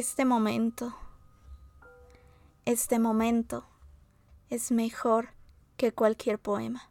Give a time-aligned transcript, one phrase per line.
[0.00, 0.94] este momento.
[2.64, 3.66] Este momento
[4.48, 5.34] es mejor
[5.76, 6.90] que cualquier poema.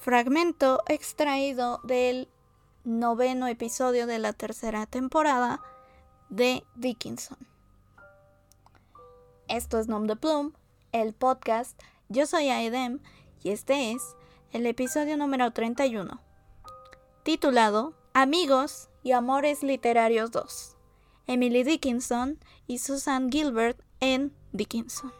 [0.00, 2.28] Fragmento extraído del
[2.82, 5.60] noveno episodio de la tercera temporada
[6.30, 7.38] de Dickinson.
[9.46, 10.50] Esto es Nom de Plume,
[10.90, 11.80] el podcast.
[12.08, 12.98] Yo soy Aedem
[13.44, 14.02] y este es
[14.50, 16.20] el episodio número 31,
[17.22, 20.76] titulado Amigos y Amores Literarios 2.
[21.26, 25.12] Emily Dickinson y Susan Gilbert en Dickinson.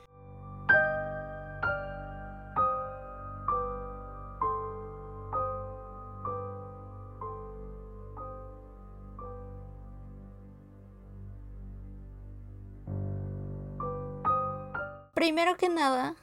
[15.15, 16.17] Primero que nada,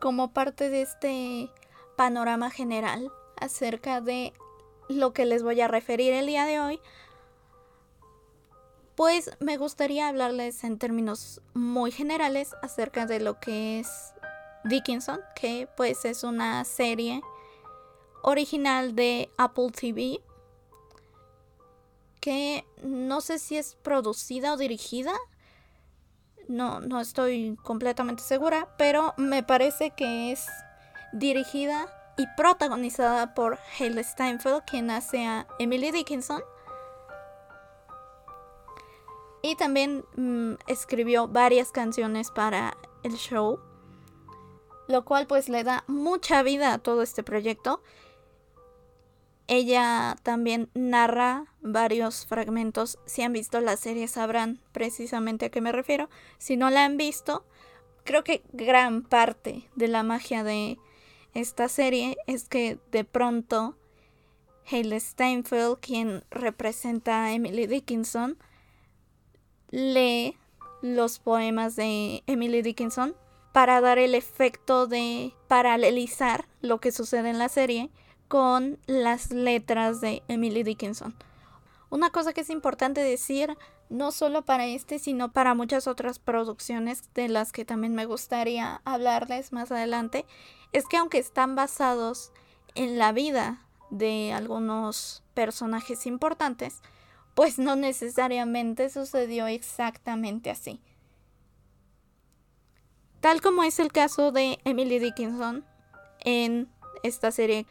[0.00, 1.50] como parte de este
[1.96, 4.32] panorama general acerca de
[4.90, 6.80] lo que les voy a referir el día de hoy,
[8.96, 13.88] pues me gustaría hablarles en términos muy generales acerca de lo que es
[14.64, 17.22] Dickinson, que pues es una serie
[18.22, 20.20] original de Apple TV,
[22.20, 25.14] que no sé si es producida o dirigida,
[26.48, 30.46] no, no estoy completamente segura, pero me parece que es
[31.12, 36.42] dirigida y protagonizada por Hale Steinfeld, quien hace a Emily Dickinson
[39.40, 43.58] y también mm, escribió varias canciones para el show,
[44.86, 47.82] lo cual pues le da mucha vida a todo este proyecto.
[49.46, 52.98] Ella también narra varios fragmentos.
[53.06, 56.10] Si han visto la serie sabrán precisamente a qué me refiero.
[56.36, 57.46] Si no la han visto,
[58.04, 60.78] creo que gran parte de la magia de
[61.34, 63.76] esta serie es que de pronto
[64.70, 68.38] Hale Steinfeld, quien representa a Emily Dickinson,
[69.70, 70.36] lee
[70.82, 73.14] los poemas de Emily Dickinson
[73.52, 77.90] para dar el efecto de paralelizar lo que sucede en la serie
[78.28, 81.14] con las letras de Emily Dickinson.
[81.90, 83.56] Una cosa que es importante decir,
[83.90, 88.80] no solo para este, sino para muchas otras producciones de las que también me gustaría
[88.84, 90.24] hablarles más adelante,
[90.72, 92.32] es que aunque están basados
[92.74, 96.80] en la vida de algunos personajes importantes,
[97.34, 100.80] pues no necesariamente sucedió exactamente así.
[103.20, 105.64] Tal como es el caso de Emily Dickinson
[106.20, 106.68] en
[107.02, 107.66] esta serie,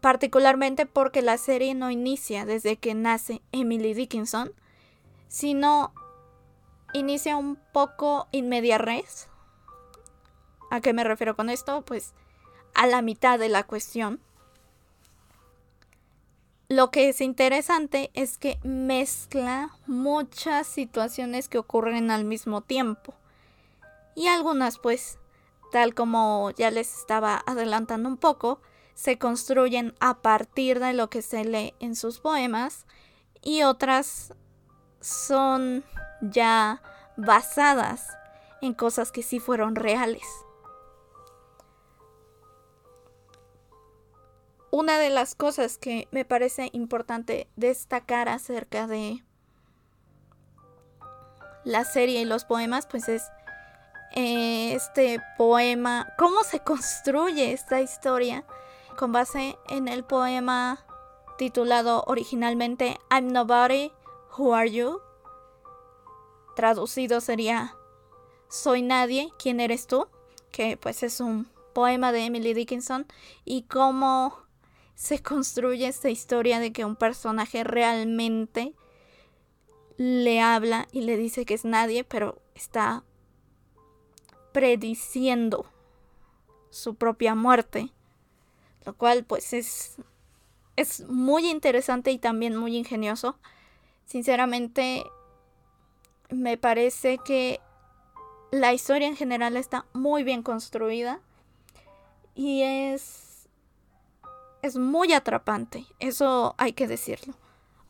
[0.00, 4.52] particularmente porque la serie no inicia desde que nace Emily Dickinson,
[5.32, 5.94] sino
[6.92, 9.28] inicia un poco in media res.
[10.70, 11.80] ¿A qué me refiero con esto?
[11.86, 12.12] Pues
[12.74, 14.20] a la mitad de la cuestión
[16.68, 23.14] lo que es interesante es que mezcla muchas situaciones que ocurren al mismo tiempo.
[24.14, 25.18] Y algunas pues,
[25.70, 28.60] tal como ya les estaba adelantando un poco,
[28.94, 32.84] se construyen a partir de lo que se lee en sus poemas
[33.42, 34.34] y otras
[35.02, 35.84] son
[36.22, 36.80] ya
[37.18, 38.08] basadas
[38.62, 40.24] en cosas que sí fueron reales.
[44.72, 49.22] una de las cosas que me parece importante destacar acerca de
[51.62, 53.22] la serie y los poemas, pues es
[54.14, 58.44] eh, este poema, cómo se construye esta historia
[58.98, 60.84] con base en el poema
[61.36, 63.92] titulado originalmente I'm Nobody,
[64.36, 65.00] Who Are You?
[66.56, 67.76] Traducido sería
[68.48, 70.08] Soy nadie, ¿quién eres tú?
[70.50, 73.06] Que pues es un poema de Emily Dickinson
[73.44, 74.38] y cómo
[74.94, 78.74] se construye esta historia de que un personaje realmente
[79.96, 83.04] le habla y le dice que es nadie, pero está
[84.52, 85.66] prediciendo
[86.70, 87.90] su propia muerte.
[88.84, 89.96] Lo cual pues es,
[90.76, 93.38] es muy interesante y también muy ingenioso.
[94.06, 95.04] Sinceramente
[96.30, 97.60] me parece que
[98.50, 101.20] la historia en general está muy bien construida
[102.34, 103.32] y es
[104.62, 107.34] es muy atrapante, eso hay que decirlo.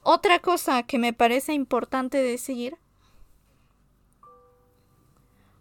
[0.02, 2.78] Otra cosa que me parece importante decir,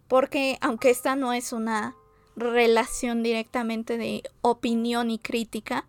[0.08, 1.94] porque aunque esta no es una
[2.34, 5.86] relación directamente de opinión y crítica,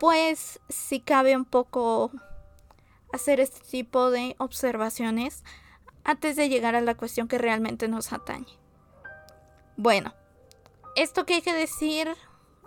[0.00, 2.10] pues si cabe un poco
[3.12, 5.44] hacer este tipo de observaciones
[6.04, 8.58] antes de llegar a la cuestión que realmente nos atañe.
[9.76, 10.14] Bueno,
[10.94, 12.08] esto que hay que decir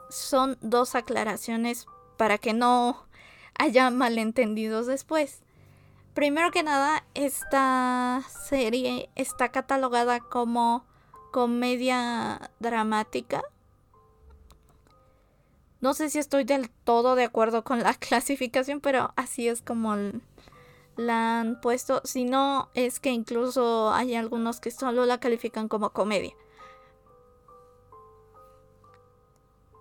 [0.09, 1.87] son dos aclaraciones
[2.17, 3.05] para que no
[3.57, 5.41] haya malentendidos después.
[6.13, 10.85] Primero que nada, esta serie está catalogada como
[11.31, 13.41] comedia dramática.
[15.81, 19.95] No sé si estoy del todo de acuerdo con la clasificación, pero así es como
[20.99, 22.01] la han puesto.
[22.03, 26.35] Si no, es que incluso hay algunos que solo la califican como comedia.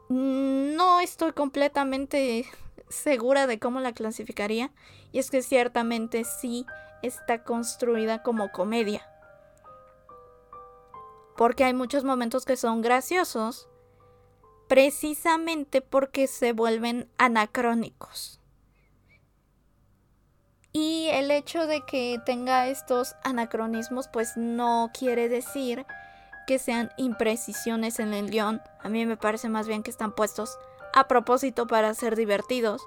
[0.08, 2.46] No estoy completamente
[2.88, 4.70] segura de cómo la clasificaría.
[5.12, 6.64] Y es que ciertamente sí
[7.02, 9.06] está construida como comedia.
[11.36, 13.68] Porque hay muchos momentos que son graciosos.
[14.68, 18.37] Precisamente porque se vuelven anacrónicos.
[20.72, 25.86] Y el hecho de que tenga estos anacronismos pues no quiere decir
[26.46, 28.62] que sean imprecisiones en el guion.
[28.80, 30.58] A mí me parece más bien que están puestos
[30.94, 32.82] a propósito para ser divertidos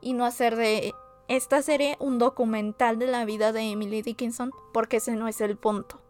[0.00, 0.94] y no hacer de
[1.28, 5.56] esta serie un documental de la vida de Emily Dickinson, porque ese no es el
[5.56, 6.00] punto.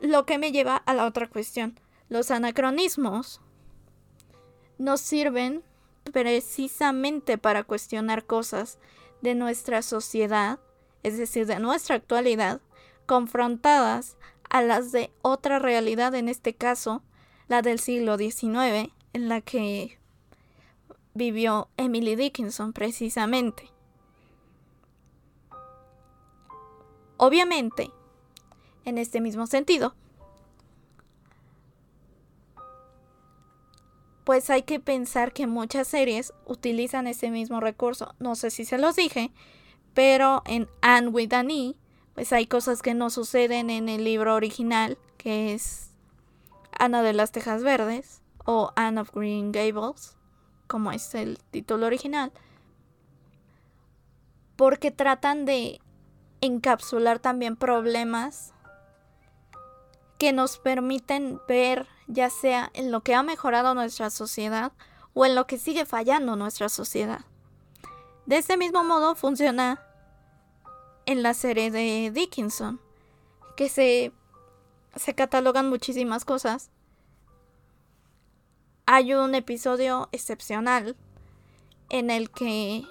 [0.00, 1.80] Lo que me lleva a la otra cuestión.
[2.08, 3.40] Los anacronismos
[4.76, 5.64] nos sirven
[6.12, 8.78] precisamente para cuestionar cosas
[9.22, 10.60] de nuestra sociedad,
[11.02, 12.60] es decir, de nuestra actualidad,
[13.06, 14.16] confrontadas
[14.50, 17.02] a las de otra realidad, en este caso,
[17.48, 19.98] la del siglo XIX, en la que
[21.14, 23.70] vivió Emily Dickinson precisamente.
[27.16, 27.90] Obviamente,
[28.84, 29.94] en este mismo sentido,
[34.24, 38.14] pues hay que pensar que muchas series utilizan ese mismo recurso.
[38.18, 39.30] No sé si se los dije,
[39.92, 41.74] pero en Anne with an E,
[42.14, 45.90] pues hay cosas que no suceden en el libro original, que es
[46.78, 50.16] Ana de las Tejas Verdes o Anne of Green Gables,
[50.66, 52.32] como es el título original,
[54.56, 55.80] porque tratan de
[56.40, 58.52] encapsular también problemas
[60.18, 64.72] que nos permiten ver ya sea en lo que ha mejorado nuestra sociedad
[65.14, 67.24] o en lo que sigue fallando nuestra sociedad.
[68.26, 69.82] De este mismo modo funciona
[71.06, 72.80] en la serie de Dickinson,
[73.56, 74.12] que se
[74.96, 76.70] se catalogan muchísimas cosas.
[78.86, 80.96] Hay un episodio excepcional
[81.88, 82.84] en el que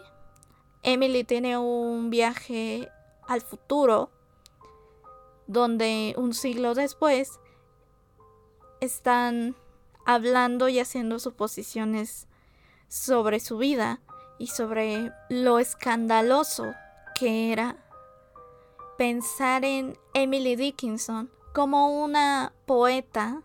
[0.81, 2.89] Emily tiene un viaje
[3.27, 4.12] al futuro
[5.48, 7.39] donde un siglo después
[8.83, 9.56] están
[10.06, 12.27] hablando y haciendo suposiciones
[12.88, 14.01] sobre su vida
[14.38, 16.74] y sobre lo escandaloso
[17.15, 17.77] que era
[18.97, 23.41] pensar en Emily Dickinson como una poeta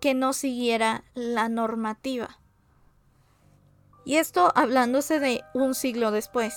[0.00, 2.38] que no siguiera la normativa.
[4.04, 6.54] Y esto hablándose de un siglo después.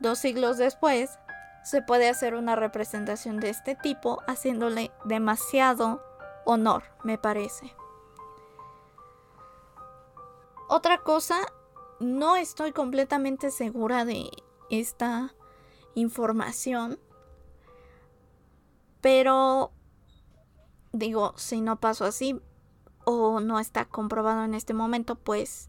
[0.00, 1.18] Dos siglos después
[1.66, 6.00] se puede hacer una representación de este tipo haciéndole demasiado
[6.44, 7.74] honor, me parece.
[10.68, 11.40] Otra cosa,
[11.98, 14.30] no estoy completamente segura de
[14.70, 15.34] esta
[15.96, 17.00] información,
[19.00, 19.72] pero
[20.92, 22.40] digo, si no pasó así
[23.04, 25.68] o no está comprobado en este momento, pues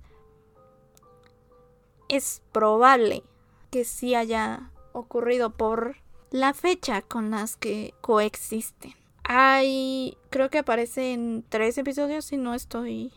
[2.08, 3.24] es probable
[3.72, 5.98] que sí haya ocurrido por
[6.32, 8.94] la fecha con las que coexisten.
[9.24, 13.12] Hay, creo que aparece en tres episodios, si no estoy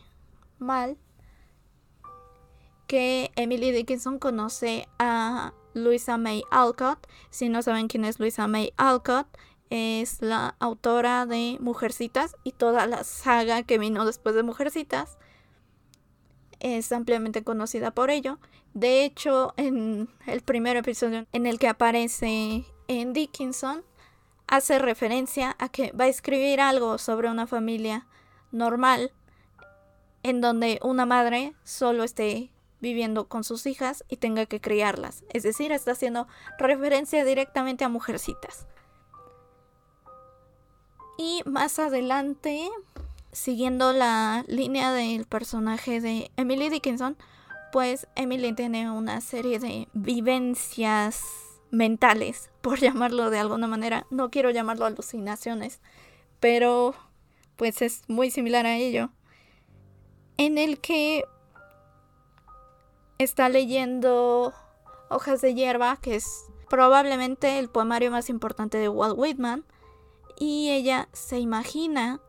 [0.59, 0.97] mal,
[2.87, 7.07] que Emily Dickinson conoce a Louisa May Alcott.
[7.29, 9.27] Si no saben quién es Louisa May Alcott,
[9.69, 15.17] es la autora de Mujercitas y toda la saga que vino después de Mujercitas.
[16.61, 18.37] Es ampliamente conocida por ello.
[18.73, 23.83] De hecho, en el primer episodio en el que aparece en Dickinson,
[24.47, 28.05] hace referencia a que va a escribir algo sobre una familia
[28.51, 29.11] normal
[30.23, 35.23] en donde una madre solo esté viviendo con sus hijas y tenga que criarlas.
[35.29, 36.27] Es decir, está haciendo
[36.59, 38.67] referencia directamente a mujercitas.
[41.17, 42.69] Y más adelante,
[43.31, 47.17] siguiendo la línea del personaje de Emily Dickinson,
[47.71, 51.23] pues Emily tiene una serie de vivencias
[51.71, 54.05] mentales, por llamarlo de alguna manera.
[54.09, 55.81] No quiero llamarlo alucinaciones,
[56.39, 56.93] pero
[57.55, 59.11] pues es muy similar a ello.
[60.37, 61.23] En el que
[63.17, 64.53] está leyendo
[65.09, 69.65] Hojas de hierba, que es probablemente el poemario más importante de Walt Whitman
[70.39, 72.21] y ella se imagina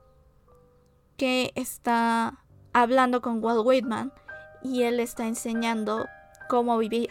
[1.23, 4.13] que está hablando con Walt Whitman
[4.61, 6.09] y él está enseñando
[6.49, 7.11] cómo vivir.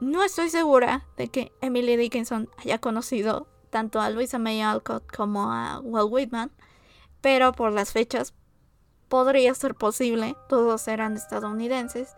[0.00, 5.52] No estoy segura de que Emily Dickinson haya conocido tanto a Louisa May Alcott como
[5.52, 6.50] a Walt Whitman,
[7.20, 8.32] pero por las fechas
[9.10, 12.16] podría ser posible, todos eran estadounidenses,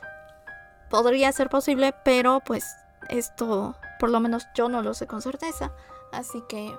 [0.89, 2.65] podría ser posible, pero pues
[3.09, 5.73] esto por lo menos yo no lo sé con certeza,
[6.13, 6.73] así que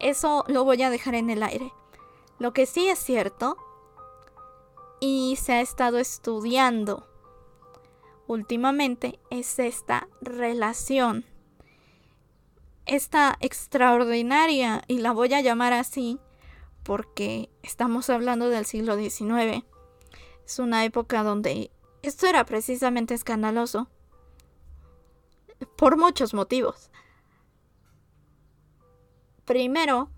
[0.00, 1.72] eso lo voy a dejar en el aire.
[2.42, 3.56] Lo que sí es cierto
[4.98, 7.06] y se ha estado estudiando
[8.26, 11.24] últimamente es esta relación.
[12.84, 16.18] Esta extraordinaria, y la voy a llamar así
[16.82, 19.64] porque estamos hablando del siglo XIX.
[20.44, 21.70] Es una época donde
[22.02, 23.86] esto era precisamente escandaloso
[25.76, 26.90] por muchos motivos.
[29.44, 30.10] Primero,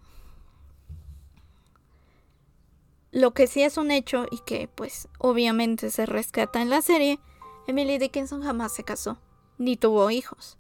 [3.15, 7.21] lo que sí es un hecho y que pues obviamente se rescata en la serie,
[7.69, 9.19] Emily Dickinson jamás se casó,
[9.57, 10.59] ni tuvo hijos.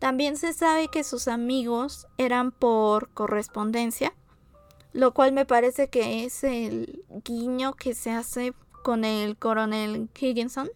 [0.00, 4.12] También se sabe que sus amigos eran por correspondencia,
[4.92, 8.52] lo cual me parece que es el guiño que se hace
[8.82, 10.68] con el coronel Higginson,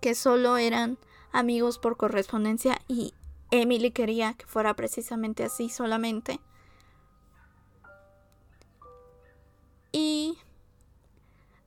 [0.00, 0.96] que solo eran
[1.30, 3.12] amigos por correspondencia y
[3.50, 6.40] Emily quería que fuera precisamente así solamente.
[9.92, 10.38] Y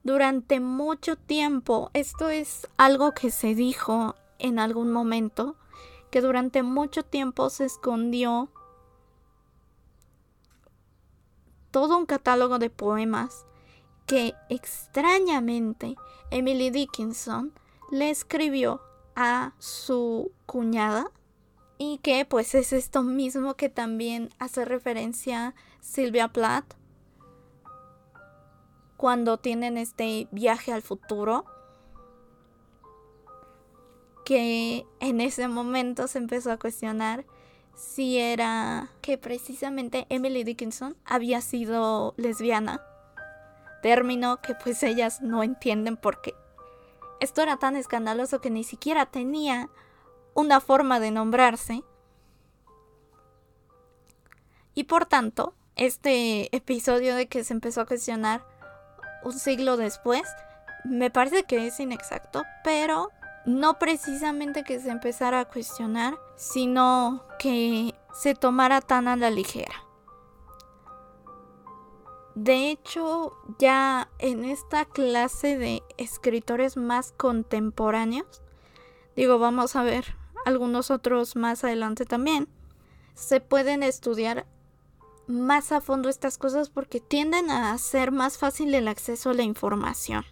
[0.02, 5.56] durante mucho tiempo, esto es algo que se dijo en algún momento,
[6.10, 8.48] que durante mucho tiempo se escondió
[11.70, 13.46] todo un catálogo de poemas
[14.06, 15.96] que extrañamente
[16.30, 17.52] Emily Dickinson
[17.90, 18.80] le escribió
[19.16, 21.10] a su cuñada
[21.78, 26.74] y que pues es esto mismo que también hace referencia Silvia Plath
[29.04, 31.44] cuando tienen este viaje al futuro
[34.24, 37.26] que en ese momento se empezó a cuestionar
[37.74, 42.80] si era que precisamente Emily Dickinson había sido lesbiana
[43.82, 46.34] término que pues ellas no entienden porque
[47.20, 49.68] esto era tan escandaloso que ni siquiera tenía
[50.32, 51.84] una forma de nombrarse.
[54.74, 58.53] Y por tanto, este episodio de que se empezó a cuestionar
[59.24, 60.22] un siglo después,
[60.84, 63.10] me parece que es inexacto, pero
[63.46, 69.74] no precisamente que se empezara a cuestionar, sino que se tomara tan a la ligera.
[72.34, 78.42] De hecho, ya en esta clase de escritores más contemporáneos,
[79.14, 82.48] digo, vamos a ver algunos otros más adelante también,
[83.14, 84.46] se pueden estudiar
[85.26, 89.42] más a fondo estas cosas porque tienden a hacer más fácil el acceso a la
[89.42, 90.24] información.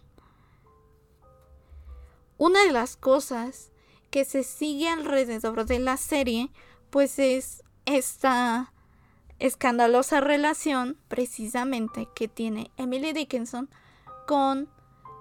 [2.39, 3.71] Una de las cosas
[4.11, 6.51] que se sigue alrededor de la serie,
[6.91, 8.73] pues es esta
[9.39, 13.71] escandalosa relación precisamente que tiene Emily Dickinson
[14.27, 14.69] con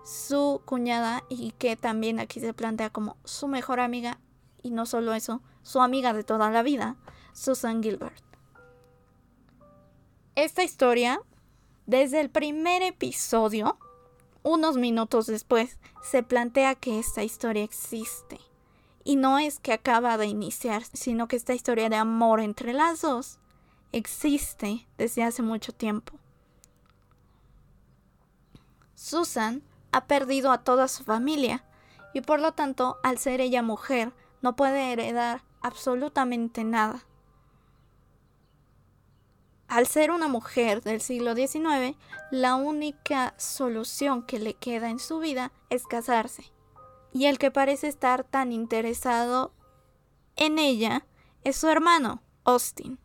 [0.03, 4.19] su cuñada y que también aquí se plantea como su mejor amiga
[4.61, 6.97] y no solo eso, su amiga de toda la vida,
[7.33, 8.30] Susan Gilbert.
[10.41, 11.21] Esta historia,
[11.85, 13.77] desde el primer episodio,
[14.41, 18.39] unos minutos después, se plantea que esta historia existe.
[19.03, 23.01] Y no es que acaba de iniciar, sino que esta historia de amor entre las
[23.01, 23.37] dos
[23.91, 26.13] existe desde hace mucho tiempo.
[28.95, 31.63] Susan ha perdido a toda su familia
[32.15, 37.05] y por lo tanto, al ser ella mujer, no puede heredar absolutamente nada.
[39.71, 41.97] Al ser una mujer del siglo XIX,
[42.29, 46.51] la única solución que le queda en su vida es casarse.
[47.13, 49.53] Y el que parece estar tan interesado
[50.35, 51.05] en ella
[51.43, 52.99] es su hermano, Austin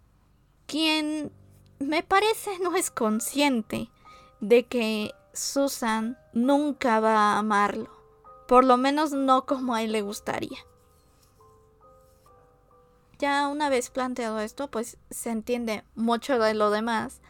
[0.66, 1.32] quien
[1.78, 3.90] me parece no es consciente
[4.40, 7.90] de que Susan nunca va a amarlo,
[8.49, 10.58] por lo menos no como a él le gustaría.
[13.18, 17.20] Ya una vez planteado esto, pues se entiende mucho de lo demás,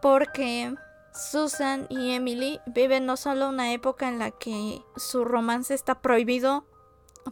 [0.00, 0.74] porque
[1.12, 6.64] Susan y Emily viven no solo una época en la que su romance está prohibido,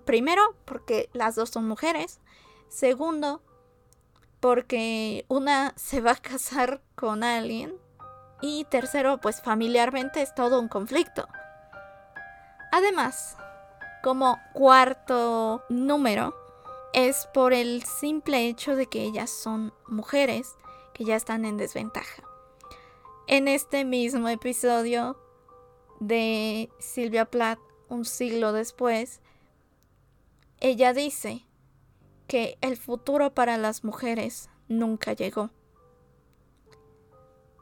[0.04, 2.20] primero porque las dos son mujeres,
[2.68, 3.42] segundo
[4.40, 7.74] porque una se va a casar con alguien
[8.42, 11.26] y tercero, pues familiarmente es todo un conflicto.
[12.72, 13.36] Además,
[14.02, 16.34] como cuarto número,
[16.96, 20.56] es por el simple hecho de que ellas son mujeres
[20.94, 22.22] que ya están en desventaja.
[23.26, 25.20] En este mismo episodio
[26.00, 27.58] de Silvia Plath
[27.90, 29.20] un siglo después,
[30.58, 31.44] ella dice
[32.28, 35.50] que el futuro para las mujeres nunca llegó.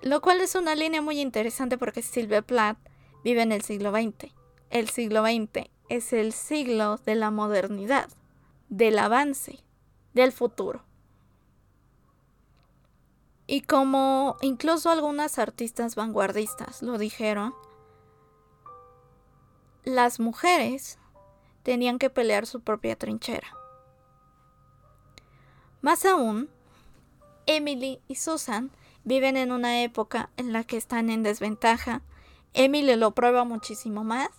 [0.01, 2.79] Lo cual es una línea muy interesante porque Sylvia Plath
[3.25, 4.33] vive en el siglo XX.
[4.71, 8.09] El siglo XX es el siglo de la modernidad,
[8.69, 9.61] del avance,
[10.13, 10.83] del futuro.
[13.47, 17.55] Y como incluso algunas artistas vanguardistas lo dijeron,
[19.85, 20.99] las mujeres
[21.63, 23.49] tenían que pelear su propia trinchera.
[25.83, 26.49] Más aún,
[27.47, 28.71] Emily y Susan
[29.05, 32.01] viven en una época en la que están en desventaja.
[32.55, 34.31] Emily lo prueba muchísimo más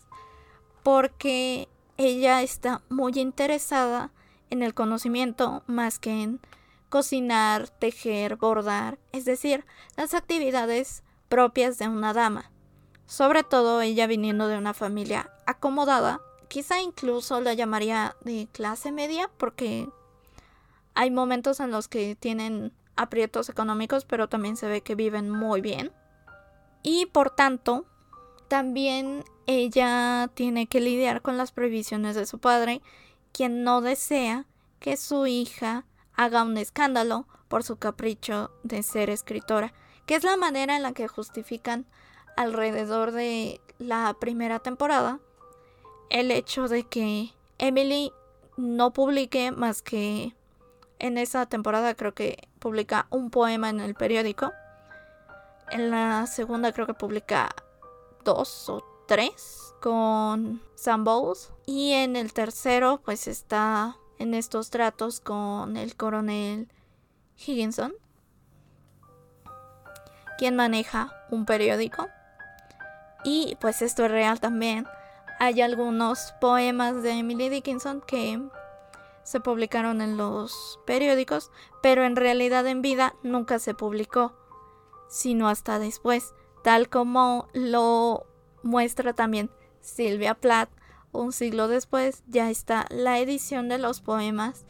[0.81, 1.67] porque
[1.97, 4.11] ella está muy interesada
[4.49, 6.39] en el conocimiento más que en
[6.89, 9.65] cocinar, tejer, bordar, es decir,
[9.97, 12.51] las actividades propias de una dama.
[13.05, 19.29] Sobre todo ella viniendo de una familia acomodada, quizá incluso la llamaría de clase media
[19.37, 19.89] porque
[20.93, 25.61] hay momentos en los que tienen aprietos económicos, pero también se ve que viven muy
[25.61, 25.91] bien.
[26.81, 27.85] Y por tanto,
[28.47, 32.81] también ella tiene que lidiar con las prohibiciones de su padre,
[33.31, 34.45] quien no desea
[34.79, 35.85] que su hija
[36.15, 39.73] haga un escándalo por su capricho de ser escritora,
[40.05, 41.85] que es la manera en la que justifican
[42.37, 45.19] alrededor de la primera temporada
[46.09, 48.11] el hecho de que Emily
[48.57, 50.35] no publique más que
[50.99, 54.53] en esa temporada creo que publica un poema en el periódico.
[55.71, 57.53] En la segunda creo que publica
[58.25, 61.53] dos o tres con Sam Bowles.
[61.65, 66.67] Y en el tercero pues está en estos tratos con el coronel
[67.37, 67.93] Higginson,
[70.37, 72.07] quien maneja un periódico.
[73.23, 74.85] Y pues esto es real también.
[75.39, 78.41] Hay algunos poemas de Emily Dickinson que
[79.23, 84.33] se publicaron en los periódicos, pero en realidad en vida nunca se publicó,
[85.09, 88.25] sino hasta después, tal como lo
[88.63, 89.51] muestra también
[89.81, 90.71] Sylvia Plath
[91.11, 94.65] un siglo después ya está la edición de los poemas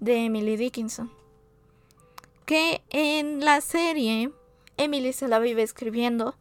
[0.00, 1.10] de Emily Dickinson.
[2.44, 4.34] Que en la serie
[4.76, 6.34] Emily se la vive escribiendo.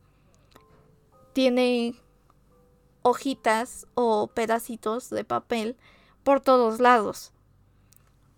[1.31, 1.95] Tiene
[3.01, 5.77] hojitas o pedacitos de papel
[6.25, 7.31] por todos lados.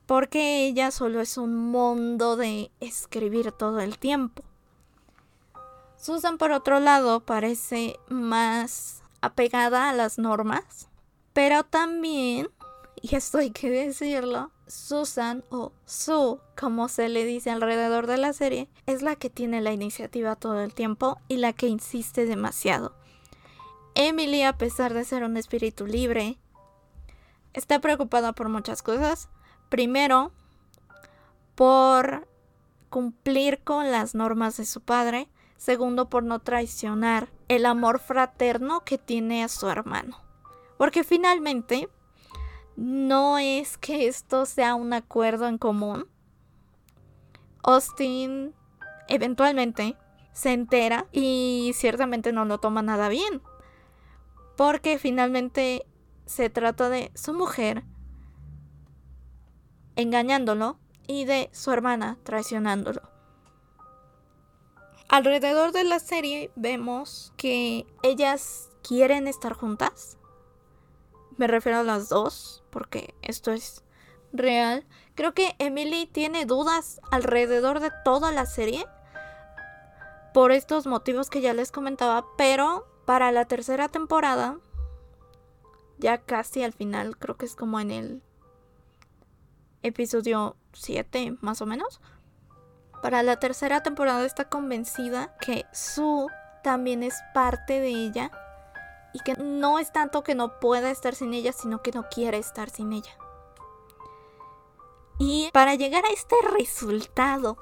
[0.06, 4.44] Porque ella solo es un mundo de escribir todo el tiempo.
[6.02, 10.90] Susan, por otro lado, parece más apegada a las normas
[11.34, 12.50] pero también,
[13.02, 18.34] y esto hay que decirlo, Susan o Sue, como se le dice alrededor de la
[18.34, 22.94] serie, es la que tiene la iniciativa todo el tiempo y la que insiste demasiado.
[23.96, 26.38] Emily, a pesar de ser un espíritu libre,
[27.54, 29.30] está preocupada por muchas cosas.
[29.70, 30.32] Primero,
[31.56, 32.28] por
[32.90, 35.30] cumplir con las normas de su padre.
[35.62, 40.18] Segundo, por no traicionar el amor fraterno que tiene a su hermano.
[40.80, 41.88] Porque finalmente
[42.76, 46.08] no es que esto sea un acuerdo en común.
[47.62, 48.56] Austin
[49.08, 49.96] eventualmente
[50.34, 53.44] se entera y ciertamente no lo toma nada bien.
[54.58, 55.86] Porque finalmente
[56.26, 57.84] se trata de su mujer
[59.96, 63.11] engañándolo y de su hermana traicionándolo.
[65.12, 70.18] Alrededor de la serie vemos que ellas quieren estar juntas,
[71.36, 73.84] me refiero a las dos, porque esto es
[74.32, 74.86] real.
[75.16, 78.86] Creo que Emily tiene dudas alrededor de toda la serie.
[80.34, 82.26] Por estos motivos que ya les comentaba.
[82.38, 84.60] Pero para la tercera temporada,
[85.98, 88.24] ya casi al final, creo que es como en el
[89.84, 92.00] episodio 7 más o menos.
[93.02, 96.28] Para la tercera temporada está convencida que Sue
[96.64, 98.32] también es parte de ella
[99.14, 102.38] y que no es tanto que no pueda estar sin ella, sino que no quiere
[102.38, 103.12] estar sin ella.
[105.18, 107.58] Y para llegar a este resultado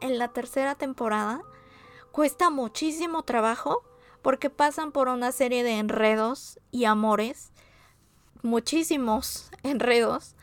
[0.00, 1.42] en la tercera temporada,
[2.12, 3.82] cuesta muchísimo trabajo
[4.22, 7.52] porque pasan por una serie de enredos y amores,
[8.42, 10.36] muchísimos enredos.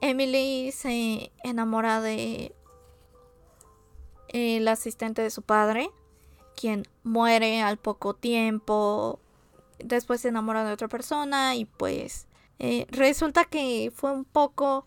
[0.00, 2.54] Emily se enamora de
[4.34, 5.90] el asistente de su padre,
[6.56, 9.20] quien muere al poco tiempo,
[9.78, 12.26] después se enamora de otra persona y pues
[12.58, 14.86] eh, resulta que fue un poco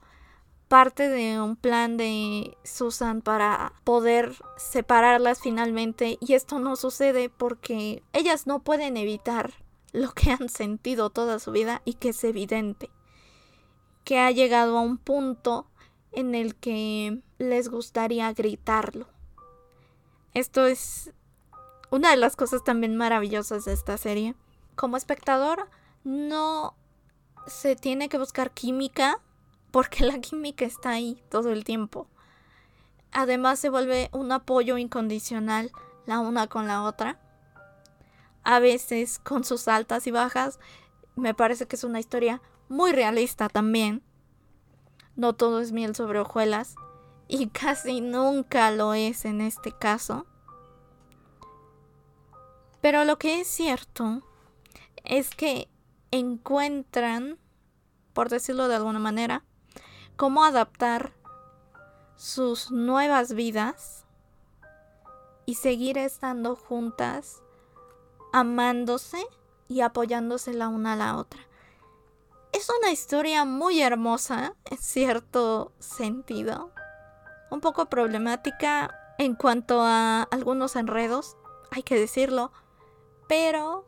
[0.67, 8.03] parte de un plan de Susan para poder separarlas finalmente y esto no sucede porque
[8.11, 9.53] ellas no pueden evitar
[9.93, 12.89] lo que han sentido toda su vida y que es evidente
[14.03, 15.67] que ha llegado a un punto
[16.11, 19.16] en el que les gustaría gritarlo.
[20.37, 21.11] Esto es
[21.89, 24.35] una de las cosas también maravillosas de esta serie.
[24.75, 25.67] Como espectador,
[26.03, 26.75] no
[27.47, 29.19] se tiene que buscar química
[29.71, 32.07] porque la química está ahí todo el tiempo.
[33.11, 35.71] Además se vuelve un apoyo incondicional
[36.05, 37.19] la una con la otra.
[38.43, 40.59] A veces con sus altas y bajas.
[41.15, 44.03] Me parece que es una historia muy realista también.
[45.15, 46.75] No todo es miel sobre hojuelas.
[47.27, 50.25] Y casi nunca lo es en este caso.
[52.81, 54.21] Pero lo que es cierto
[55.03, 55.69] es que
[56.11, 57.37] encuentran,
[58.13, 59.43] por decirlo de alguna manera,
[60.15, 61.13] cómo adaptar
[62.15, 64.05] sus nuevas vidas
[65.45, 67.41] y seguir estando juntas,
[68.33, 69.25] amándose
[69.67, 71.41] y apoyándose la una a la otra.
[72.53, 76.71] Es una historia muy hermosa, en cierto sentido,
[77.49, 81.37] un poco problemática en cuanto a algunos enredos,
[81.71, 82.51] hay que decirlo,
[83.27, 83.85] pero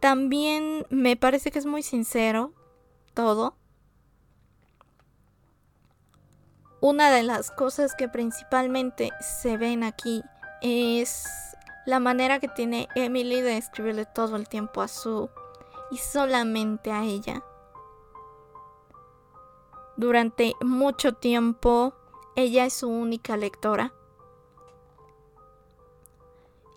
[0.00, 2.52] también me parece que es muy sincero
[3.14, 3.56] todo.
[6.80, 10.22] Una de las cosas que principalmente se ven aquí
[10.60, 11.26] es
[11.86, 15.30] la manera que tiene Emily de escribirle todo el tiempo a Sue
[15.90, 17.42] y solamente a ella.
[19.96, 21.94] Durante mucho tiempo
[22.36, 23.92] ella es su única lectora.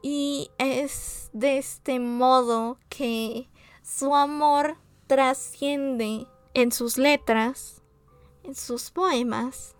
[0.01, 3.49] Y es de este modo que
[3.83, 7.81] su amor trasciende en sus letras,
[8.43, 9.75] en sus poemas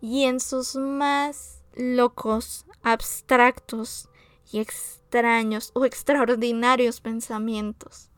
[0.00, 4.08] y en sus más locos, abstractos
[4.50, 8.10] y extraños o extraordinarios pensamientos.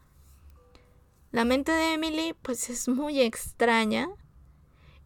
[1.30, 4.08] La mente de Emily pues es muy extraña.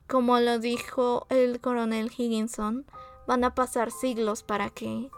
[0.09, 2.87] Como lo dijo el coronel Higginson,
[3.27, 5.11] van a pasar siglos para que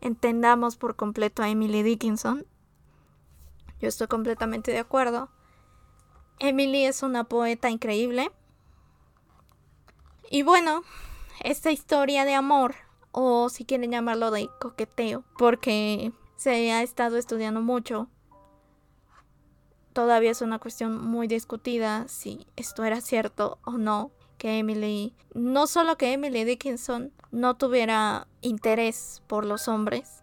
[0.00, 2.46] entendamos por completo a Emily Dickinson.
[3.80, 5.30] Yo estoy completamente de acuerdo.
[6.38, 8.30] Emily es una poeta increíble.
[10.30, 10.84] Y bueno,
[11.42, 12.76] esta historia de amor,
[13.10, 18.08] o si quieren llamarlo de coqueteo, porque se ha estado estudiando mucho.
[19.92, 25.66] Todavía es una cuestión muy discutida si esto era cierto o no, que Emily, no
[25.66, 30.22] solo que Emily Dickinson no tuviera interés por los hombres,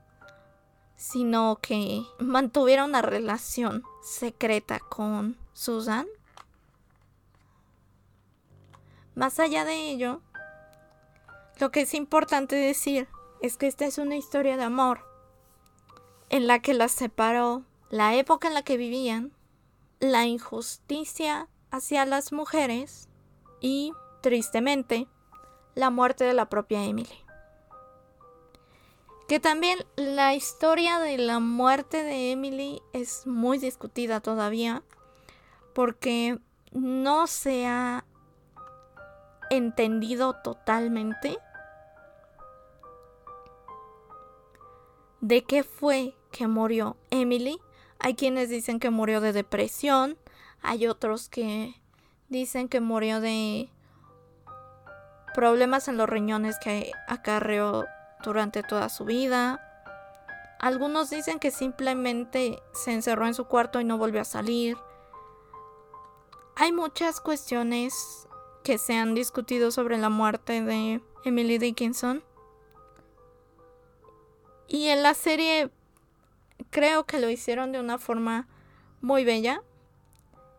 [0.96, 6.08] sino que mantuviera una relación secreta con Susan.
[9.16, 10.22] Más allá de ello,
[11.60, 13.08] lo que es importante decir
[13.42, 15.02] es que esta es una historia de amor
[16.30, 19.34] en la que las separó la época en la que vivían,
[20.00, 23.08] la injusticia hacia las mujeres
[23.62, 25.06] y, tristemente,
[25.76, 27.20] la muerte de la propia Emily.
[29.28, 34.82] Que también la historia de la muerte de Emily es muy discutida todavía
[35.74, 36.40] porque
[36.72, 38.06] no se ha
[39.50, 41.38] entendido totalmente
[45.20, 47.60] de qué fue que murió Emily.
[48.00, 50.18] Hay quienes dicen que murió de depresión,
[50.62, 51.76] hay otros que
[52.30, 53.70] dicen que murió de
[55.34, 57.86] problemas en los riñones que acarreó
[58.24, 59.62] durante toda su vida.
[60.60, 64.78] Algunos dicen que simplemente se encerró en su cuarto y no volvió a salir.
[66.56, 68.28] Hay muchas cuestiones
[68.64, 72.24] que se han discutido sobre la muerte de Emily Dickinson.
[74.68, 75.70] Y en la serie
[76.70, 78.48] creo que lo hicieron de una forma
[79.02, 79.62] muy bella.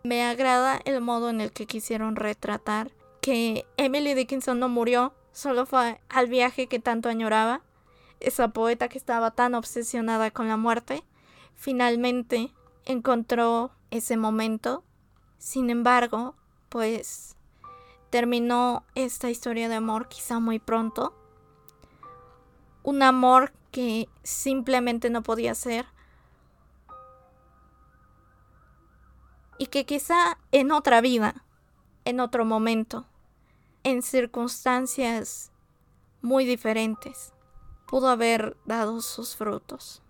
[0.02, 2.90] Me agrada el modo en el que quisieron retratar
[3.24, 7.62] que Emily Dickinson no murió, solo fue al viaje que tanto añoraba.
[8.20, 11.04] Esa poeta que estaba tan obsesionada con la muerte,
[11.54, 12.52] finalmente
[12.84, 14.84] encontró ese momento.
[15.38, 16.34] Sin embargo,
[16.68, 17.34] pues
[18.10, 21.14] terminó esta historia de amor quizá muy pronto.
[22.82, 25.87] Un amor que simplemente no podía ser.
[29.56, 31.42] Y que quizá en otra vida,
[32.04, 33.06] en otro momento,
[33.85, 35.53] en circunstancias
[36.23, 37.33] muy diferentes,
[37.87, 40.03] pudo haber dado sus frutos.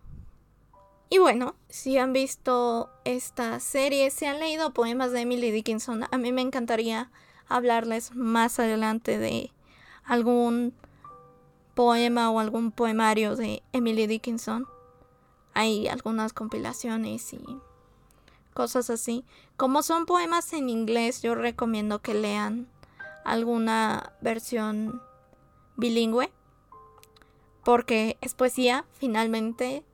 [1.11, 6.19] Y bueno, si han visto esta serie, si han leído poemas de Emily Dickinson, a
[6.19, 7.11] mí me encantaría
[7.49, 9.53] hablarles más adelante de
[10.05, 10.73] algún
[11.75, 14.67] poema o algún poemario de Emily Dickinson.
[15.53, 17.41] Hay algunas compilaciones y
[18.55, 19.25] cosas así.
[19.57, 22.69] Como son poemas en inglés, yo recomiendo que lean
[23.25, 25.03] alguna versión
[25.77, 26.33] bilingüe.
[27.65, 29.85] Porque es poesía, finalmente.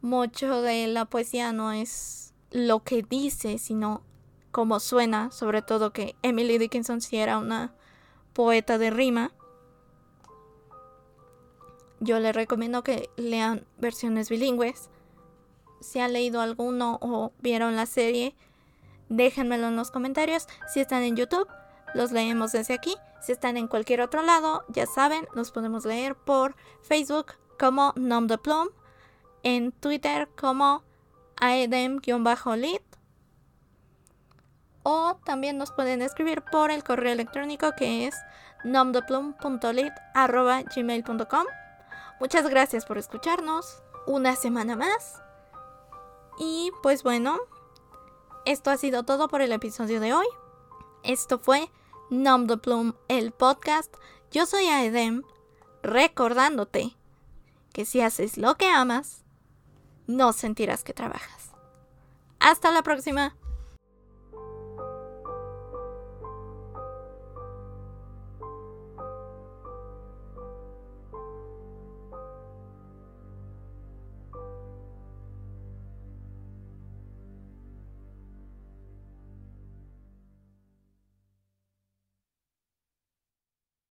[0.00, 4.02] Mucho de la poesía no es lo que dice, sino
[4.50, 5.30] cómo suena.
[5.30, 7.74] Sobre todo que Emily Dickinson sí era una
[8.32, 9.32] poeta de rima.
[12.00, 14.90] Yo les recomiendo que lean versiones bilingües.
[15.80, 18.34] Si han leído alguno o vieron la serie,
[19.08, 20.46] déjenmelo en los comentarios.
[20.72, 21.48] Si están en YouTube,
[21.94, 22.94] los leemos desde aquí.
[23.20, 28.26] Si están en cualquier otro lado, ya saben, los podemos leer por Facebook como Nom
[28.26, 28.68] de Plum,
[29.42, 30.84] en Twitter como
[31.40, 32.88] aedem-lit
[34.90, 38.14] o también nos pueden escribir por el correo electrónico que es
[38.64, 41.44] nomdeplum.lit.gmail.com
[42.20, 45.22] Muchas gracias por escucharnos una semana más.
[46.38, 47.38] Y pues bueno,
[48.46, 50.26] esto ha sido todo por el episodio de hoy.
[51.02, 51.70] Esto fue
[52.10, 53.94] Nom de Plum, el podcast.
[54.30, 55.22] Yo soy Aedem,
[55.82, 56.96] recordándote
[57.72, 59.24] que si haces lo que amas,
[60.06, 61.52] no sentirás que trabajas.
[62.40, 63.36] Hasta la próxima.